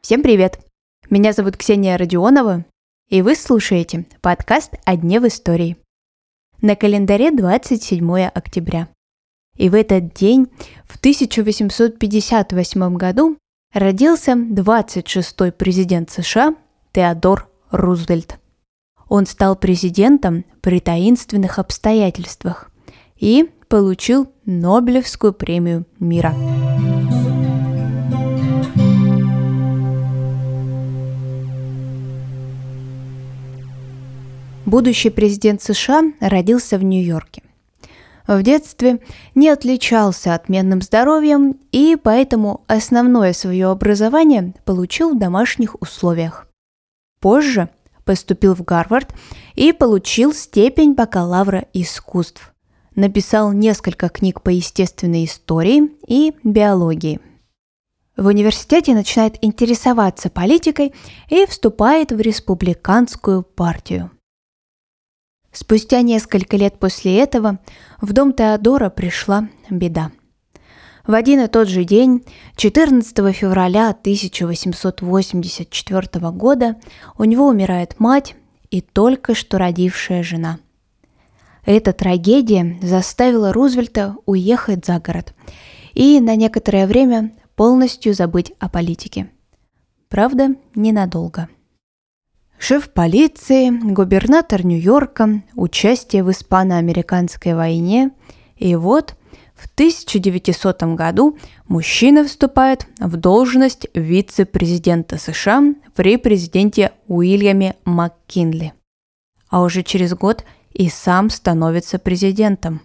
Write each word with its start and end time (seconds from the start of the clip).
Всем 0.00 0.24
привет! 0.24 0.58
Меня 1.10 1.32
зовут 1.32 1.56
Ксения 1.56 1.96
Родионова, 1.96 2.64
и 3.08 3.22
вы 3.22 3.36
слушаете 3.36 4.06
подкаст 4.20 4.72
«О 4.84 4.96
дне 4.96 5.20
в 5.20 5.28
истории». 5.28 5.76
На 6.60 6.74
календаре 6.74 7.30
27 7.30 8.24
октября. 8.24 8.88
И 9.56 9.68
в 9.68 9.74
этот 9.74 10.12
день, 10.12 10.48
в 10.84 10.96
1858 10.96 12.96
году, 12.96 13.38
родился 13.72 14.32
26-й 14.32 15.52
президент 15.52 16.10
США 16.10 16.56
Теодор 16.90 17.48
Рузвельт. 17.70 18.40
Он 19.08 19.26
стал 19.26 19.54
президентом 19.54 20.44
при 20.60 20.80
таинственных 20.80 21.60
обстоятельствах 21.60 22.71
и 23.22 23.48
получил 23.68 24.32
Нобелевскую 24.44 25.32
премию 25.32 25.86
мира. 26.00 26.34
Будущий 34.66 35.10
президент 35.10 35.62
США 35.62 36.02
родился 36.20 36.78
в 36.78 36.82
Нью-Йорке. 36.82 37.42
В 38.26 38.42
детстве 38.42 38.98
не 39.36 39.50
отличался 39.50 40.34
отменным 40.34 40.82
здоровьем 40.82 41.60
и 41.70 41.96
поэтому 42.02 42.64
основное 42.66 43.32
свое 43.34 43.68
образование 43.68 44.52
получил 44.64 45.14
в 45.14 45.18
домашних 45.18 45.80
условиях. 45.80 46.48
Позже 47.20 47.68
поступил 48.04 48.56
в 48.56 48.64
Гарвард 48.64 49.14
и 49.54 49.72
получил 49.72 50.32
степень 50.32 50.94
бакалавра 50.94 51.66
искусств 51.72 52.51
написал 52.94 53.52
несколько 53.52 54.08
книг 54.08 54.42
по 54.42 54.50
естественной 54.50 55.24
истории 55.24 55.90
и 56.06 56.32
биологии. 56.44 57.18
В 58.16 58.26
университете 58.26 58.94
начинает 58.94 59.42
интересоваться 59.42 60.28
политикой 60.28 60.92
и 61.28 61.46
вступает 61.46 62.12
в 62.12 62.20
республиканскую 62.20 63.42
партию. 63.42 64.10
Спустя 65.50 66.02
несколько 66.02 66.56
лет 66.56 66.78
после 66.78 67.18
этого 67.18 67.58
в 68.00 68.12
дом 68.12 68.32
Теодора 68.32 68.90
пришла 68.90 69.48
беда. 69.70 70.12
В 71.06 71.14
один 71.14 71.40
и 71.40 71.48
тот 71.48 71.68
же 71.68 71.84
день, 71.84 72.24
14 72.56 73.34
февраля 73.34 73.88
1884 73.90 76.30
года, 76.30 76.76
у 77.18 77.24
него 77.24 77.48
умирает 77.48 77.98
мать 77.98 78.36
и 78.70 78.80
только 78.80 79.34
что 79.34 79.58
родившая 79.58 80.22
жена– 80.22 80.60
эта 81.64 81.92
трагедия 81.92 82.78
заставила 82.82 83.52
Рузвельта 83.52 84.16
уехать 84.26 84.84
за 84.84 84.98
город 84.98 85.34
и 85.94 86.20
на 86.20 86.34
некоторое 86.34 86.86
время 86.86 87.32
полностью 87.54 88.14
забыть 88.14 88.52
о 88.58 88.68
политике. 88.68 89.30
Правда, 90.08 90.56
ненадолго. 90.74 91.48
Шеф 92.58 92.90
полиции, 92.92 93.70
губернатор 93.70 94.64
Нью-Йорка, 94.64 95.42
участие 95.54 96.22
в 96.22 96.30
испано-американской 96.30 97.54
войне, 97.54 98.10
и 98.56 98.76
вот 98.76 99.16
в 99.54 99.66
1900 99.66 100.82
году 100.94 101.38
мужчина 101.66 102.24
вступает 102.24 102.86
в 102.98 103.16
должность 103.16 103.86
вице-президента 103.94 105.18
США 105.18 105.74
при 105.94 106.16
президенте 106.16 106.92
Уильяме 107.08 107.76
МакКинли. 107.84 108.74
А 109.48 109.62
уже 109.62 109.82
через 109.82 110.14
год– 110.14 110.44
и 110.74 110.88
сам 110.88 111.30
становится 111.30 111.98
президентом. 111.98 112.82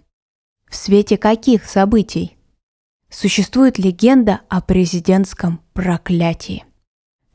В 0.68 0.76
свете 0.76 1.16
каких 1.16 1.64
событий? 1.64 2.36
Существует 3.10 3.78
легенда 3.78 4.40
о 4.48 4.60
президентском 4.60 5.60
проклятии. 5.72 6.64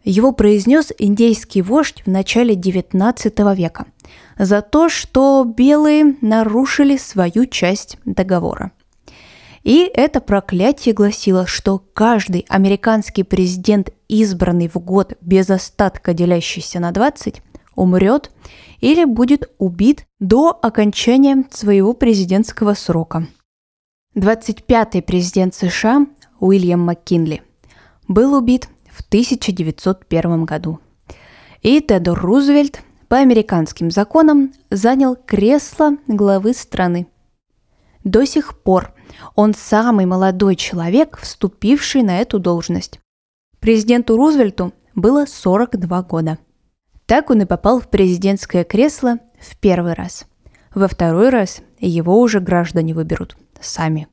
Его 0.04 0.34
произнес 0.34 0.92
индейский 0.98 1.62
вождь 1.62 2.04
в 2.06 2.10
начале 2.10 2.56
XIX 2.56 3.56
века 3.56 3.86
за 4.38 4.62
то, 4.62 4.90
что 4.90 5.46
белые 5.46 6.18
нарушили 6.22 6.98
свою 6.98 7.46
часть 7.46 7.98
договора. 8.06 8.72
И 9.64 9.90
это 9.94 10.20
проклятие 10.20 10.94
гласило, 10.94 11.48
что 11.48 11.80
каждый 11.94 12.46
американский 12.50 13.24
президент, 13.24 13.92
избранный 14.10 14.68
в 14.68 14.76
год 14.76 15.14
без 15.22 15.50
остатка 15.50 16.14
делящийся 16.14 16.82
на 16.82 16.92
20, 16.92 17.42
умрет 17.76 18.32
или 18.80 19.06
будет 19.06 19.52
убит 19.58 20.06
до 20.20 20.58
окончания 20.62 21.46
своего 21.52 21.94
президентского 21.94 22.74
срока. 22.74 23.28
25-й 24.16 25.02
президент 25.02 25.56
США 25.56 26.06
Уильям 26.40 26.82
МакКинли 26.82 27.42
был 28.08 28.34
убит 28.36 28.68
в 28.92 29.02
1901 29.02 30.46
году. 30.46 30.80
И 31.62 31.80
Теодор 31.82 32.20
Рузвельт 32.20 32.82
по 33.08 33.18
американским 33.18 33.90
законам 33.90 34.54
занял 34.70 35.16
кресло 35.16 35.98
главы 36.08 36.54
страны. 36.54 37.08
До 38.04 38.26
сих 38.26 38.60
пор 38.60 38.94
он 39.36 39.54
самый 39.54 40.06
молодой 40.06 40.56
человек, 40.56 41.18
вступивший 41.22 42.04
на 42.04 42.20
эту 42.20 42.40
должность. 42.40 43.00
Президенту 43.60 44.18
Рузвельту 44.18 44.74
было 44.94 45.26
42 45.26 46.02
года– 46.04 46.38
так 47.06 47.30
он 47.30 47.42
и 47.42 47.46
попал 47.46 47.80
в 47.80 47.90
президентское 47.90 48.64
кресло 48.64 49.20
в 49.40 49.58
первый 49.58 49.94
раз. 49.94 50.26
Во 50.74 50.88
второй 50.88 51.30
раз 51.30 51.62
его 51.80 52.20
уже 52.20 52.40
граждане 52.40 52.94
выберут 52.94 53.38
сами. 53.62 54.08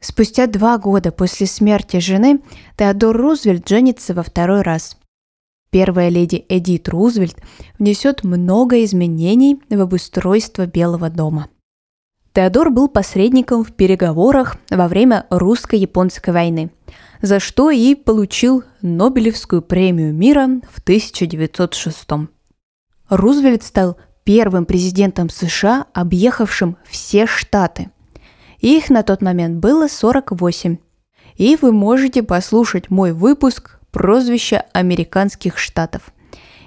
Спустя 0.00 0.46
два 0.46 0.78
года 0.78 1.10
после 1.10 1.46
смерти 1.46 1.98
жены 1.98 2.40
Теодор 2.76 3.16
Рузвельт 3.16 3.68
женится 3.68 4.14
во 4.14 4.22
второй 4.22 4.62
раз. 4.62 4.96
Первая 5.70 6.08
леди 6.08 6.46
Эдит 6.48 6.88
Рузвельт 6.88 7.36
внесет 7.78 8.24
много 8.24 8.84
изменений 8.84 9.60
в 9.68 9.80
обустройство 9.80 10.66
Белого 10.66 11.10
дома. 11.10 11.48
Теодор 12.32 12.70
был 12.70 12.88
посредником 12.88 13.64
в 13.64 13.72
переговорах 13.72 14.56
во 14.70 14.88
время 14.88 15.26
русско-японской 15.30 16.30
войны– 16.30 16.70
за 17.22 17.40
что 17.40 17.70
и 17.70 17.94
получил 17.94 18.64
Нобелевскую 18.82 19.62
премию 19.62 20.14
мира 20.14 20.48
в 20.70 20.80
1906. 20.80 22.08
Рузвельт 23.08 23.62
стал 23.62 23.96
первым 24.24 24.66
президентом 24.66 25.30
США, 25.30 25.86
объехавшим 25.94 26.76
все 26.84 27.26
штаты. 27.26 27.90
Их 28.58 28.90
на 28.90 29.02
тот 29.02 29.22
момент 29.22 29.56
было 29.56 29.88
48. 29.88 30.78
И 31.36 31.56
вы 31.60 31.72
можете 31.72 32.22
послушать 32.22 32.90
мой 32.90 33.12
выпуск 33.12 33.78
«Прозвища 33.90 34.66
американских 34.72 35.58
штатов». 35.58 36.12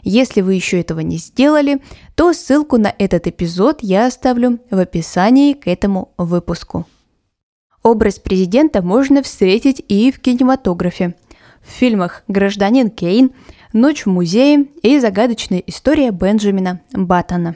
Если 0.03 0.41
вы 0.41 0.55
еще 0.55 0.79
этого 0.79 0.99
не 1.01 1.17
сделали, 1.17 1.81
то 2.15 2.33
ссылку 2.33 2.77
на 2.77 2.93
этот 2.97 3.27
эпизод 3.27 3.79
я 3.81 4.07
оставлю 4.07 4.59
в 4.69 4.79
описании 4.79 5.53
к 5.53 5.67
этому 5.67 6.13
выпуску. 6.17 6.85
Образ 7.83 8.19
президента 8.19 8.81
можно 8.81 9.23
встретить 9.23 9.83
и 9.87 10.11
в 10.11 10.19
кинематографе. 10.19 11.15
В 11.61 11.69
фильмах 11.71 12.23
«Гражданин 12.27 12.89
Кейн», 12.89 13.31
«Ночь 13.73 14.05
в 14.05 14.09
музее» 14.09 14.67
и 14.83 14.99
«Загадочная 14.99 15.59
история 15.59 16.11
Бенджамина 16.11 16.81
Баттона». 16.93 17.55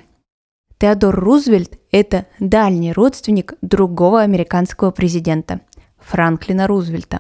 Теодор 0.78 1.16
Рузвельт– 1.16 1.80
это 1.92 2.26
дальний 2.40 2.94
родственник 2.94 3.54
другого 3.62 4.22
американского 4.22 4.92
президента– 4.92 5.62
Франклина 6.00 6.68
Рузвельта. 6.68 7.20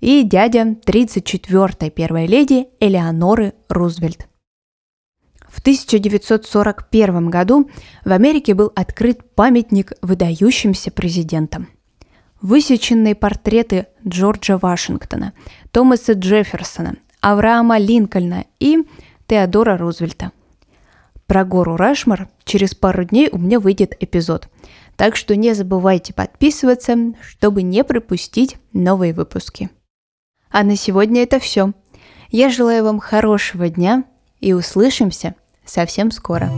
И 0.00 0.22
дядя 0.22 0.76
34-й 0.86 1.90
первой 1.90 2.26
леди 2.26 2.68
Элеоноры 2.80 3.54
Рузвельт. 3.68 4.27
В 5.58 5.60
1941 5.60 7.30
году 7.30 7.68
в 8.04 8.12
Америке 8.12 8.54
был 8.54 8.70
открыт 8.76 9.34
памятник 9.34 9.92
выдающимся 10.02 10.92
президентам– 10.92 11.66
Высеченные 12.40 13.16
портреты 13.16 13.88
Джорджа 14.06 14.58
Вашингтона, 14.58 15.32
Томаса 15.72 16.12
Джефферсона, 16.12 16.96
Авраама 17.20 17.78
Линкольна 17.78 18.44
и 18.60 18.78
Теодора 19.26 19.76
Рузвельта. 19.76 20.30
Про 21.26 21.44
гору 21.44 21.76
Рашмар 21.76 22.28
через 22.44 22.76
пару 22.76 23.04
дней 23.04 23.28
у 23.32 23.38
меня 23.38 23.58
выйдет 23.58 23.96
эпизод. 23.98 24.48
Так 24.96 25.16
что 25.16 25.34
не 25.34 25.52
забывайте 25.52 26.14
подписываться, 26.14 26.96
чтобы 27.20 27.62
не 27.62 27.82
пропустить 27.82 28.56
новые 28.72 29.12
выпуски. 29.12 29.68
А 30.48 30.62
на 30.62 30.76
сегодня 30.76 31.24
это 31.24 31.40
все. 31.40 31.72
Я 32.30 32.50
желаю 32.50 32.84
вам 32.84 33.00
хорошего 33.00 33.68
дня 33.68 34.04
и 34.40 34.52
услышимся 34.52 35.34
совсем 35.68 36.10
скоро. 36.10 36.50